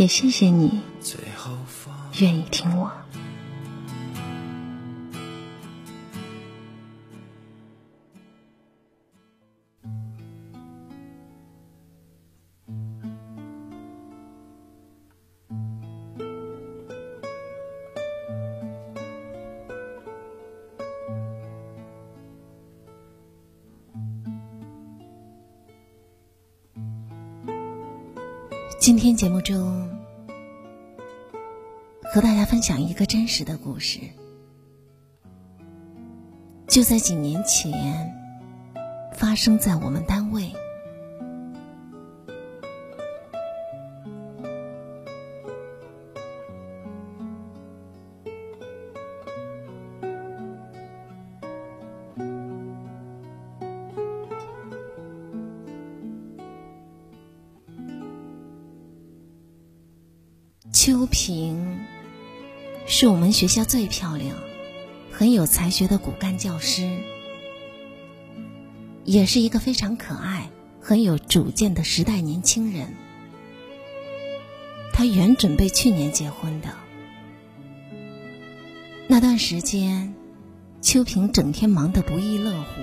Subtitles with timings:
[0.00, 0.80] 也谢谢你
[2.20, 2.90] 愿意听我。
[28.78, 29.89] 今天节目中，
[32.12, 34.00] 和大家分享一个真实的故事。
[36.66, 38.12] 就在几年前，
[39.14, 40.50] 发生在我们单位。
[60.72, 61.78] 秋萍
[62.86, 64.36] 是我们学校最漂亮、
[65.10, 66.98] 很有才学的骨干教师，
[69.04, 70.50] 也是一个非常可爱、
[70.80, 72.94] 很有主见的时代年轻人。
[74.92, 76.68] 他原准备去年结婚的，
[79.06, 80.14] 那段时间，
[80.82, 82.82] 秋萍整天忙得不亦乐乎，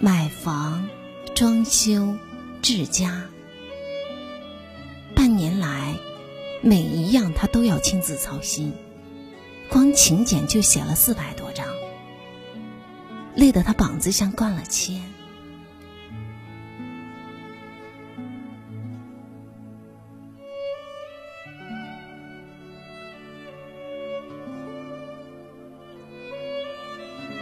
[0.00, 0.88] 买房、
[1.34, 2.16] 装修、
[2.60, 3.22] 治家，
[6.62, 8.72] 每一样他都要亲自操心，
[9.70, 11.66] 光请柬就写了四百多张，
[13.34, 15.00] 累得他膀子像灌了铅。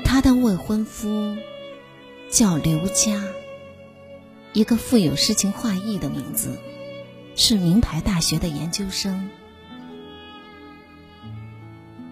[0.04, 1.36] 他的未婚夫
[2.30, 3.24] 叫刘佳，
[4.52, 6.56] 一个富有诗情画意的名字。
[7.40, 9.30] 是名牌大学的研究生。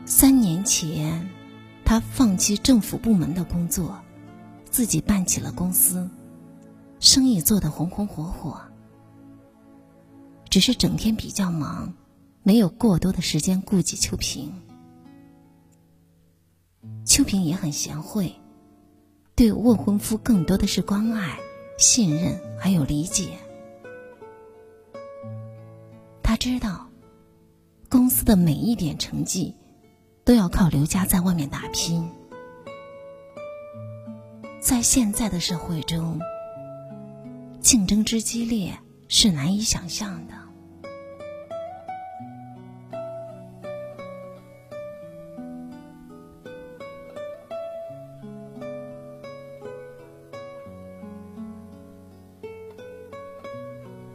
[0.04, 1.28] 三年前，
[1.84, 4.00] 他放弃政府部门的工作，
[4.70, 6.08] 自己办起了公司，
[7.00, 8.60] 生意做得红红火火。
[10.48, 11.92] 只是整天比较忙，
[12.44, 14.54] 没有过多的时间顾及秋萍。
[17.04, 18.32] 秋萍也很贤惠，
[19.34, 21.36] 对未婚夫更多的是关爱、
[21.78, 23.36] 信任，还有理解。
[26.36, 26.86] 知道，
[27.88, 29.54] 公司的每一点成绩
[30.24, 32.08] 都要靠刘佳在外面打拼。
[34.60, 36.20] 在现在的社会中，
[37.60, 38.76] 竞争之激烈
[39.08, 40.34] 是难以想象的。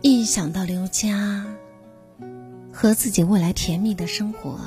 [0.02, 1.51] 一想到刘佳。
[2.82, 4.60] 和自己未来甜蜜的生活，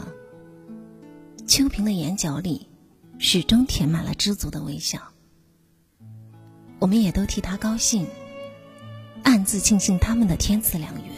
[1.49, 2.69] 秋萍的眼角里
[3.19, 5.01] 始终填满了知足的微笑。
[6.79, 8.07] 我们也都替他高兴，
[9.25, 11.13] 暗自庆幸他们的天赐良缘。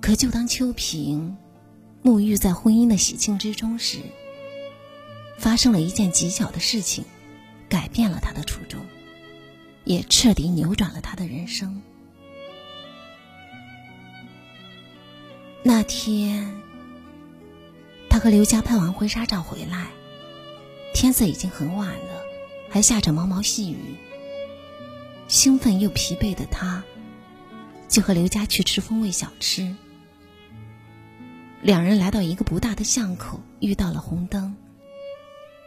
[0.00, 1.36] 可就当秋萍
[2.04, 3.98] 沐浴在婚姻的喜庆之中时，
[5.36, 7.04] 发生了一件极小的事情，
[7.68, 8.78] 改变了他的初衷，
[9.82, 11.82] 也彻底扭转了他的人生。
[15.62, 16.58] 那天，
[18.08, 19.88] 他和刘佳拍完婚纱照回来，
[20.94, 22.22] 天色已经很晚了，
[22.70, 23.76] 还下着毛毛细雨。
[25.28, 26.82] 兴奋又疲惫的他，
[27.88, 29.76] 就和刘佳去吃风味小吃。
[31.60, 34.56] 两人来到一个不大的巷口，遇到了红灯，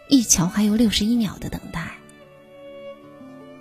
[0.10, 1.92] 一瞧还有六十一秒的等待。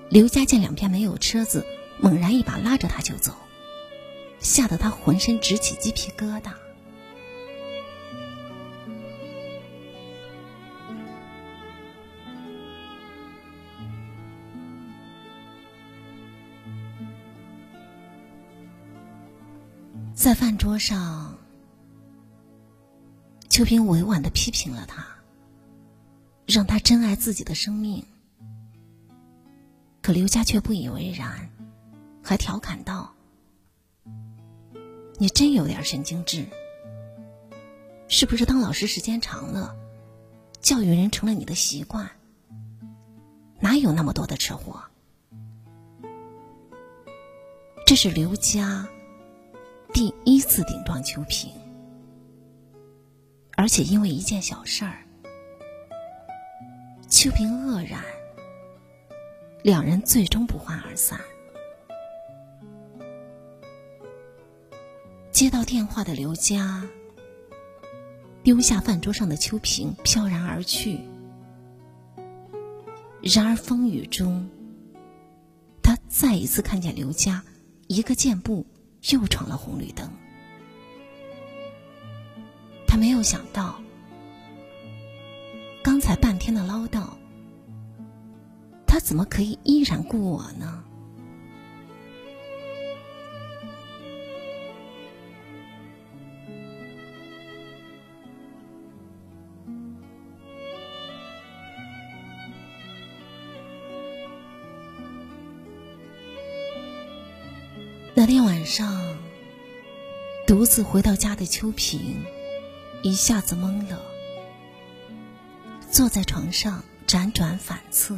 [0.08, 1.67] 刘佳见两边没有车子，
[2.00, 3.35] 猛然一把拉着他就走。
[4.42, 6.52] 吓得他浑身直起鸡皮疙瘩。
[20.12, 21.36] 在饭桌上，
[23.48, 25.04] 秋萍委婉的批评了他，
[26.46, 28.04] 让他珍爱自己的生命。
[30.00, 31.50] 可刘佳却不以为然，
[32.22, 33.12] 还调侃道
[35.22, 36.44] ：“你真有点神经质，
[38.08, 39.76] 是不是当老师时间长了，
[40.60, 42.10] 教育人成了你的习惯？
[43.60, 44.82] 哪有那么多的车祸？”
[47.86, 48.84] 这是刘佳
[49.92, 51.52] 第一次顶撞秋萍，
[53.56, 55.04] 而且因为一件小事儿，
[57.08, 58.02] 秋萍愕然，
[59.62, 61.20] 两人最终不欢而散。
[65.32, 66.87] 接到电话的刘佳
[68.43, 71.00] 丢下饭桌上的秋萍，飘然而去。
[73.23, 74.46] 然而风雨中，
[75.82, 77.43] 他再一次看见刘佳。
[77.88, 78.64] 一个箭步，
[79.11, 80.08] 又闯了红绿灯。
[82.87, 83.81] 他没有想到，
[85.82, 87.08] 刚才半天的唠叨，
[88.87, 90.85] 他怎么可以依然顾我呢？
[108.24, 109.19] 那天晚上，
[110.46, 112.24] 独自回到家的秋萍
[113.02, 114.00] 一下子懵了，
[115.90, 118.16] 坐在床上辗转反侧。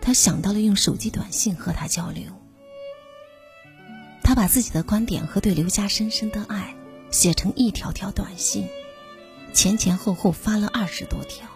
[0.00, 2.24] 他想到了用手机短信和他交流，
[4.20, 6.74] 他把自己的观点和对刘家深深的爱
[7.12, 8.68] 写成一条条短信，
[9.52, 11.46] 前前后后发了二十多条，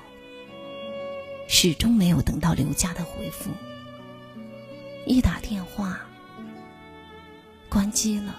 [1.49, 3.51] 始终没有等到刘家的回复。
[5.05, 6.07] 一打电话。
[7.71, 8.37] 关机了。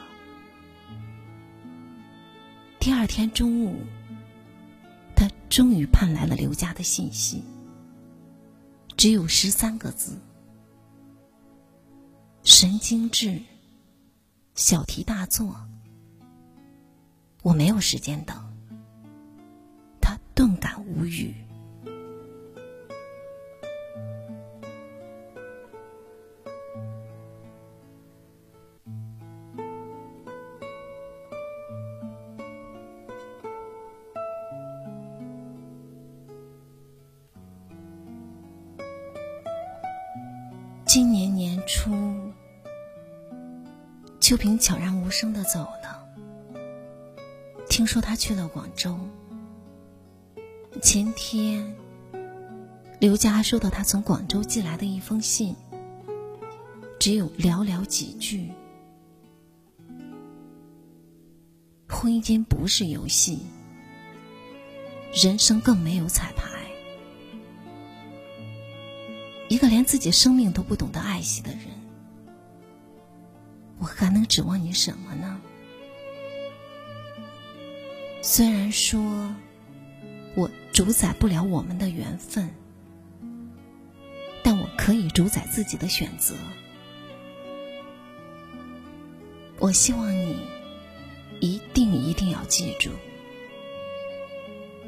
[2.79, 3.79] 第二天中午，
[5.15, 7.41] 他终于盼来了刘家的信息，
[8.97, 10.19] 只有十三个字：
[12.43, 13.41] 神经质，
[14.53, 15.55] 小题大做。
[17.41, 18.37] 我没有时间等。
[20.01, 21.33] 他顿感无语。
[40.93, 41.89] 今年年初，
[44.19, 46.05] 秋萍悄然无声的走了。
[47.69, 48.99] 听说他去了广州。
[50.81, 51.73] 前天，
[52.99, 55.55] 刘家收到他从广州寄来的一封信，
[56.99, 58.51] 只有寥寥几句
[61.87, 63.45] ：“婚姻间不是游戏，
[65.13, 66.50] 人生更没有彩排。”
[69.61, 71.67] 一个连自己生命都不懂得爱惜的人，
[73.77, 75.39] 我还能指望你什么呢？
[78.23, 78.99] 虽然说
[80.33, 82.49] 我主宰不了我们的缘分，
[84.41, 86.33] 但我可以主宰自己的选择。
[89.59, 90.39] 我希望你
[91.39, 92.89] 一定一定要记住，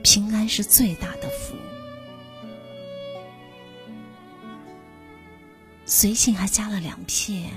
[0.01, 1.55] 平安是最大的福。
[5.95, 7.51] 随性还加了两片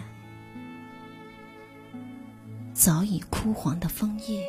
[2.75, 4.47] 早已枯黄的枫叶。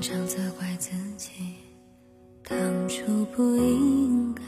[0.00, 1.32] 常常责怪自己，
[2.48, 2.56] 当
[2.88, 4.42] 初不应该，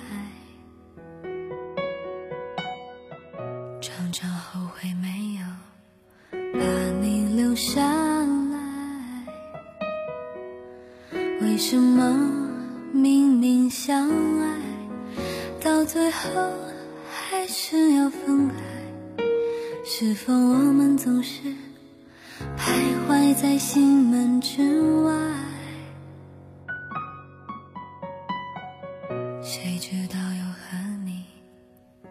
[3.81, 5.09] 常常后悔没
[5.41, 5.47] 有
[6.53, 6.61] 把
[7.01, 9.27] 你留下来。
[11.41, 12.31] 为什么
[12.93, 14.57] 明明相爱，
[15.61, 16.49] 到最后
[17.11, 18.55] 还是要分开？
[19.85, 21.41] 是否我们总是
[22.57, 25.13] 徘徊怀在心门之外
[29.43, 31.25] 谁知道又和你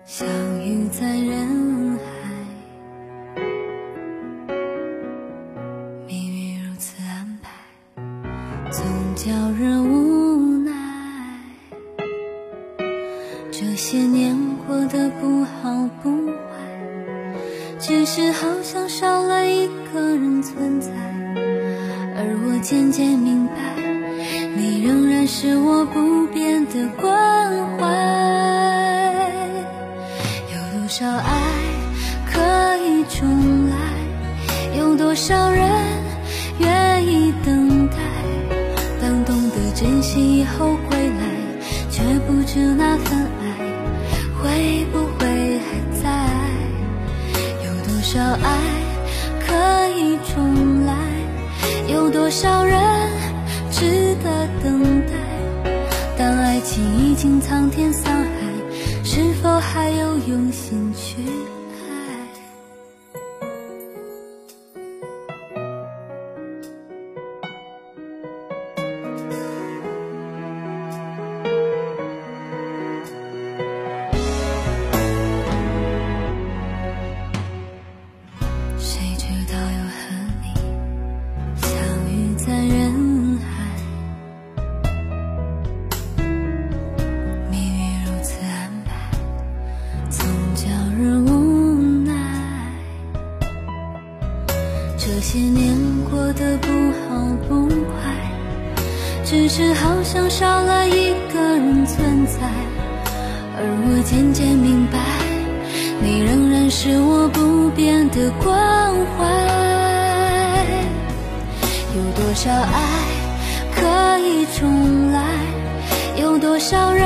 [0.04, 0.28] 相
[0.62, 2.04] 遇在人海
[6.06, 10.74] 命运如此安排总叫人无奈
[13.50, 14.38] 这些年
[14.68, 16.69] 过得不好不坏
[17.80, 20.92] 只是好像少了一个人存在。
[22.16, 23.54] 而我渐渐明白，
[24.58, 27.88] 你仍然是我不变的关怀。
[30.54, 31.32] 有多少爱
[32.30, 33.76] 可以重来？
[34.78, 35.70] 有多少人
[36.60, 37.96] 愿意等待？
[39.02, 41.24] 当懂得珍惜以后归来，
[41.90, 43.39] 却不知那份爱
[48.12, 48.58] 少爱
[49.46, 50.96] 可以重来？
[51.88, 52.82] 有多少人
[53.70, 55.14] 值得等待？
[56.18, 58.30] 当爱情已经苍天桑海，
[59.04, 61.18] 是否还有用心去
[99.60, 102.48] 是好像少了一个人存在，
[103.58, 104.98] 而我渐渐明白。
[106.02, 108.56] 你仍然是我不变的关
[109.18, 109.28] 怀。
[111.94, 113.04] 有多少爱
[113.76, 115.20] 可以重来？
[116.16, 117.06] 有多少人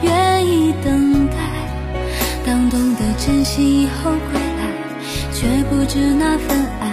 [0.00, 1.36] 愿意等待？
[2.46, 4.64] 当懂得珍惜以后归来，
[5.34, 6.88] 却不知那份爱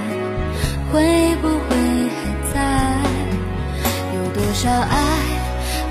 [0.91, 1.77] 会不会
[2.19, 2.26] 还？
[4.59, 4.97] 少爱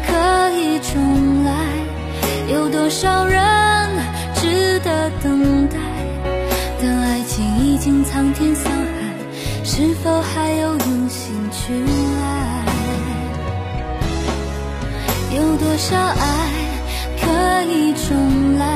[0.04, 1.52] 可以重来？
[2.52, 3.40] 有多少人？
[4.34, 5.76] 值得等待。
[6.82, 8.82] 当爱情已经苍天桑海，
[9.62, 11.74] 是否还有用心去
[12.20, 12.64] 爱？
[15.36, 16.50] 有多少爱
[17.20, 18.66] 可以重来？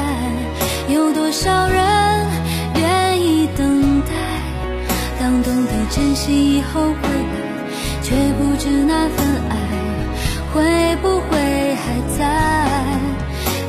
[0.89, 1.83] 有多少人
[2.77, 4.13] 愿意等待？
[5.19, 7.35] 当懂得珍惜以后归来，
[8.05, 9.57] 却不知那份爱
[10.53, 12.21] 会不会还在？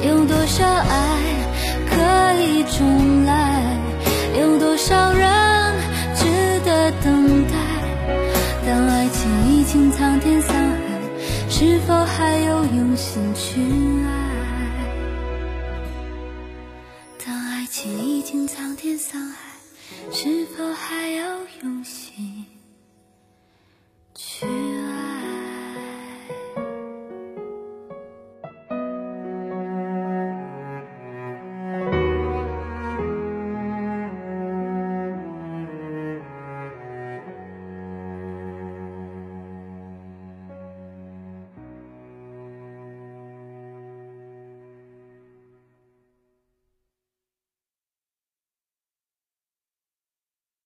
[0.03, 0.91] 有多少爱？
[1.88, 3.77] 可以重来，
[4.39, 5.29] 有多少人
[6.15, 6.25] 值
[6.65, 7.53] 得等待？
[8.65, 11.00] 当爱情已经苍天桑海，
[11.50, 13.61] 是否还有用心去
[14.07, 14.09] 爱？
[17.23, 19.35] 当爱情已经苍天桑海，
[20.11, 21.25] 是否还有
[21.61, 22.00] 用心？